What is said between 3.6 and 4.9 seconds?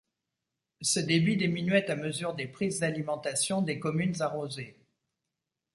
des communes arrosées.